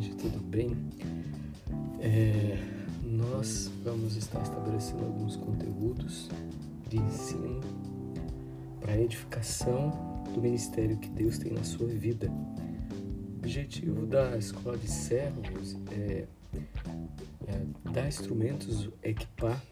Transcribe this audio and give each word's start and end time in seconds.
tudo 0.00 0.42
bem? 0.42 0.76
É, 2.00 2.58
nós 3.02 3.70
vamos 3.84 4.16
estar 4.16 4.42
estabelecendo 4.42 5.04
alguns 5.04 5.36
conteúdos 5.36 6.28
de 6.88 6.98
ensino 6.98 7.60
para 8.80 8.98
edificação 8.98 10.24
do 10.34 10.40
ministério 10.40 10.96
que 10.96 11.08
Deus 11.10 11.38
tem 11.38 11.52
na 11.52 11.62
sua 11.62 11.86
vida. 11.86 12.28
O 12.28 13.38
objetivo 13.38 14.04
da 14.06 14.36
Escola 14.36 14.76
de 14.76 14.90
Servos 14.90 15.76
é, 15.92 16.26
é 17.46 17.90
dar 17.92 18.08
instrumentos, 18.08 18.90
equipar 19.02 19.62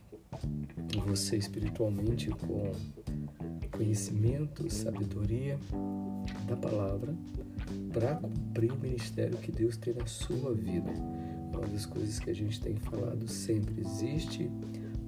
você 1.04 1.36
espiritualmente 1.36 2.30
com 2.30 2.72
conhecimento, 3.72 4.70
sabedoria 4.70 5.58
da 6.46 6.56
palavra 6.56 7.12
para 7.92 8.16
cumprir 8.16 8.72
o 8.72 8.78
ministério 8.78 9.36
que 9.38 9.52
Deus 9.52 9.76
tem 9.76 9.94
na 9.94 10.06
sua 10.06 10.54
vida. 10.54 10.90
Uma 11.52 11.66
das 11.66 11.86
coisas 11.86 12.18
que 12.18 12.30
a 12.30 12.34
gente 12.34 12.60
tem 12.60 12.76
falado 12.76 13.28
sempre: 13.28 13.80
existe 13.80 14.50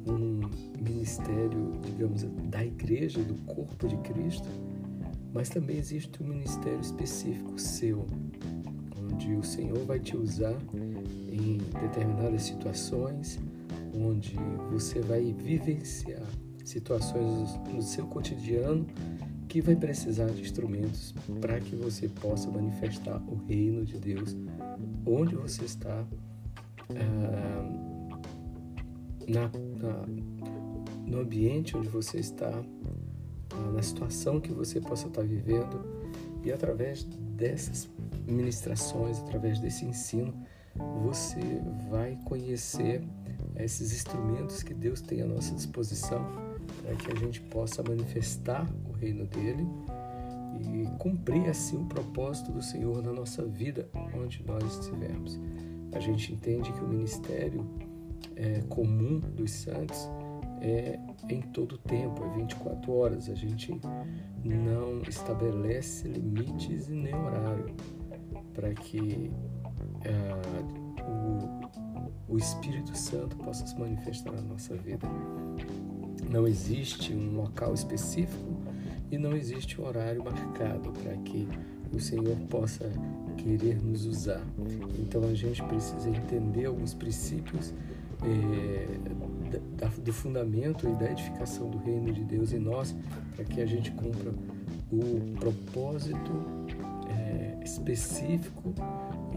um 0.07 0.41
ministério, 0.81 1.73
digamos, 1.83 2.25
da 2.51 2.65
igreja, 2.65 3.23
do 3.23 3.35
corpo 3.47 3.89
de 3.89 3.97
Cristo, 3.98 4.48
mas 5.33 5.48
também 5.48 5.77
existe 5.77 6.23
um 6.23 6.27
ministério 6.27 6.81
específico 6.81 7.59
seu, 7.59 8.07
onde 9.01 9.34
o 9.34 9.43
Senhor 9.43 9.79
vai 9.87 9.98
te 9.98 10.17
usar 10.17 10.57
em 11.31 11.59
determinadas 11.81 12.43
situações, 12.43 13.39
onde 13.95 14.37
você 14.71 15.01
vai 15.01 15.33
vivenciar 15.33 16.23
situações 16.65 17.59
no 17.73 17.83
seu 17.83 18.07
cotidiano 18.07 18.87
que 19.55 19.61
vai 19.61 19.77
precisar 19.77 20.27
de 20.31 20.41
instrumentos 20.41 21.15
para 21.41 21.61
que 21.61 21.77
você 21.77 22.09
possa 22.09 22.51
manifestar 22.51 23.23
o 23.28 23.37
reino 23.47 23.84
de 23.84 24.01
Deus 24.01 24.37
onde 25.06 25.37
você 25.37 25.65
está, 25.65 26.05
ah, 26.91 28.03
na, 29.28 29.48
na, 29.77 30.06
no 31.06 31.20
ambiente 31.20 31.77
onde 31.77 31.87
você 31.87 32.19
está, 32.19 32.51
ah, 32.51 33.70
na 33.70 33.81
situação 33.81 34.41
que 34.41 34.51
você 34.51 34.81
possa 34.81 35.06
estar 35.06 35.23
vivendo. 35.23 35.87
E 36.43 36.50
através 36.50 37.05
dessas 37.05 37.89
ministrações, 38.27 39.21
através 39.21 39.61
desse 39.61 39.84
ensino, 39.84 40.34
você 41.05 41.62
vai 41.89 42.19
conhecer 42.25 43.05
esses 43.55 43.93
instrumentos 43.93 44.65
que 44.65 44.75
Deus 44.75 45.00
tem 45.00 45.23
à 45.23 45.27
nossa 45.27 45.55
disposição 45.55 46.44
para 46.85 46.95
que 46.97 47.11
a 47.11 47.15
gente 47.15 47.41
possa 47.41 47.83
manifestar 47.83 48.71
o 48.87 48.93
reino 48.93 49.25
dele 49.27 49.67
e 50.61 50.87
cumprir 50.99 51.49
assim 51.49 51.79
o 51.79 51.87
propósito 51.87 52.53
do 52.53 52.63
Senhor 52.63 53.03
na 53.03 53.13
nossa 53.13 53.43
vida, 53.45 53.89
onde 54.15 54.45
nós 54.47 54.63
estivermos. 54.79 55.41
A 55.93 55.99
gente 55.99 56.33
entende 56.33 56.71
que 56.73 56.85
o 56.85 56.89
ministério 56.89 57.67
é, 58.37 58.61
comum 58.69 59.19
dos 59.19 59.51
santos 59.51 60.09
é 60.61 60.99
em 61.29 61.41
todo 61.41 61.77
o 61.77 61.79
tempo, 61.79 62.23
é 62.25 62.37
24 62.37 62.93
horas. 62.93 63.31
A 63.31 63.35
gente 63.35 63.81
não 64.45 65.01
estabelece 65.09 66.07
limites 66.09 66.89
e 66.89 66.93
nem 66.93 67.15
horário 67.15 67.75
para 68.53 68.73
que 68.75 69.31
é, 70.05 71.03
o, 71.03 72.35
o 72.35 72.39
Espírito 72.39 72.97
Santo 72.97 73.37
possa 73.37 73.67
se 73.67 73.79
manifestar 73.79 74.33
na 74.33 74.43
nossa 74.43 74.75
vida. 74.77 75.09
Não 76.30 76.47
existe 76.47 77.12
um 77.12 77.36
local 77.36 77.75
específico 77.75 78.56
e 79.11 79.19
não 79.19 79.36
existe 79.36 79.80
um 79.80 79.86
horário 79.86 80.25
marcado 80.25 80.91
para 80.91 81.14
que 81.19 81.48
o 81.92 82.00
Senhor 82.00 82.36
possa 82.48 82.91
querer 83.36 83.81
nos 83.83 84.06
usar. 84.06 84.42
Então 84.98 85.22
a 85.25 85.34
gente 85.34 85.62
precisa 85.64 86.08
entender 86.08 86.66
alguns 86.66 86.94
princípios 86.94 87.72
é, 88.22 88.87
da, 89.76 89.88
do 89.88 90.12
fundamento 90.12 90.88
e 90.88 90.94
da 90.94 91.10
edificação 91.10 91.69
do 91.71 91.78
reino 91.78 92.12
de 92.12 92.25
Deus 92.25 92.53
em 92.53 92.59
nós, 92.59 92.94
para 93.37 93.44
que 93.44 93.60
a 93.60 93.66
gente 93.66 93.91
cumpra 93.93 94.32
o 94.91 95.34
propósito 95.38 96.44
é, 97.09 97.65
específico 97.65 98.75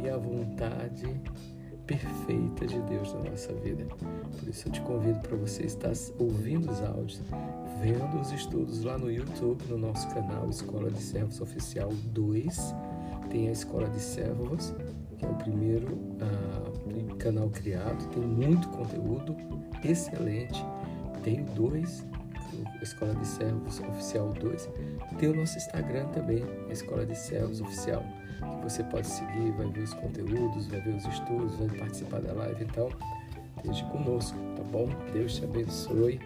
e 0.04 0.10
a 0.10 0.18
vontade 0.18 1.08
perfeita 1.88 2.68
de 2.68 2.80
Deus 2.82 3.14
na 3.14 3.32
nossa 3.32 3.54
vida. 3.54 3.86
Por 4.38 4.48
isso 4.48 4.68
eu 4.68 4.72
te 4.72 4.82
convido 4.82 5.20
para 5.22 5.38
você 5.38 5.64
estar 5.64 5.94
ouvindo 6.20 6.70
os 6.70 6.82
áudios, 6.84 7.22
vendo 7.82 8.20
os 8.20 8.32
estudos 8.32 8.84
lá 8.84 8.98
no 8.98 9.10
YouTube, 9.10 9.64
no 9.70 9.78
nosso 9.78 10.08
canal 10.10 10.50
Escola 10.50 10.92
de 10.92 11.02
Servos 11.02 11.40
Oficial 11.40 11.90
2. 12.08 12.76
Tem 13.30 13.48
a 13.48 13.52
Escola 13.52 13.90
de 13.90 14.00
Servos, 14.00 14.76
que 15.18 15.26
é 15.26 15.30
o 15.30 15.36
primeiro 15.36 15.94
uh, 15.94 17.16
canal 17.18 17.50
criado, 17.50 18.08
tem 18.10 18.24
muito 18.24 18.70
conteúdo 18.70 19.36
excelente. 19.84 20.64
Tem 21.24 21.44
dois, 21.44 22.06
Escola 22.82 23.14
de 23.16 23.28
Servos 23.28 23.80
Oficial 23.80 24.34
2. 24.34 24.70
Tem 25.20 25.30
o 25.30 25.36
nosso 25.36 25.58
Instagram 25.58 26.06
também, 26.10 26.44
Escola 26.70 27.06
de 27.06 27.16
Servos 27.16 27.62
Oficial 27.62 28.04
que 28.38 28.64
você 28.64 28.84
pode 28.84 29.08
seguir, 29.08 29.52
vai 29.52 29.68
ver 29.70 29.82
os 29.82 29.94
conteúdos, 29.94 30.68
vai 30.68 30.82
ver 30.82 30.96
os 30.96 31.06
estudos, 31.06 31.56
vai 31.56 31.70
participar 31.78 32.22
da 32.22 32.34
live. 32.34 32.64
Então, 32.64 32.90
esteja 33.58 33.86
conosco, 33.86 34.38
tá 34.56 34.64
bom? 34.64 34.90
Deus 35.14 35.36
te 35.36 35.44
abençoe. 35.44 36.20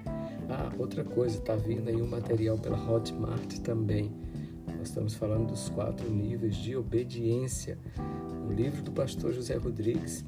Ah, 0.49 0.71
outra 0.77 1.03
coisa, 1.03 1.39
tá 1.39 1.55
vindo 1.55 1.87
aí 1.89 2.01
um 2.01 2.07
material 2.07 2.57
pela 2.57 2.77
Hotmart 2.77 3.59
também. 3.59 4.11
Nós 4.77 4.89
estamos 4.89 5.13
falando 5.13 5.47
dos 5.47 5.69
quatro 5.69 6.09
níveis 6.09 6.55
de 6.55 6.75
obediência. 6.75 7.77
O 8.47 8.51
livro 8.51 8.81
do 8.81 8.91
pastor 8.91 9.31
José 9.31 9.55
Rodrigues, 9.55 10.25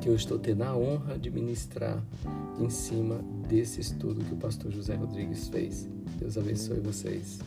que 0.00 0.08
eu 0.08 0.14
estou 0.14 0.38
tendo 0.38 0.62
a 0.62 0.74
honra 0.76 1.18
de 1.18 1.30
ministrar 1.30 2.02
em 2.58 2.70
cima 2.70 3.20
desse 3.48 3.80
estudo 3.80 4.24
que 4.24 4.34
o 4.34 4.36
pastor 4.36 4.70
José 4.70 4.94
Rodrigues 4.94 5.48
fez. 5.48 5.88
Deus 6.18 6.36
abençoe 6.36 6.80
vocês. 6.80 7.38